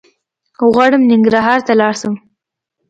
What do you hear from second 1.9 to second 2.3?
شم